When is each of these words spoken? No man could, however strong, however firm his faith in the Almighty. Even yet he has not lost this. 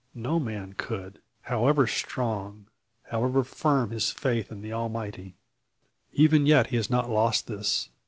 No 0.15 0.39
man 0.39 0.73
could, 0.73 1.21
however 1.43 1.85
strong, 1.85 2.65
however 3.11 3.43
firm 3.43 3.91
his 3.91 4.09
faith 4.09 4.51
in 4.51 4.61
the 4.63 4.73
Almighty. 4.73 5.35
Even 6.11 6.47
yet 6.47 6.71
he 6.71 6.75
has 6.77 6.89
not 6.89 7.07
lost 7.07 7.45
this. 7.45 7.91